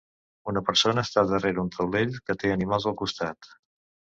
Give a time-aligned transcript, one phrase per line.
[0.51, 3.53] Una persona està darrere un taulell que té animals al costat.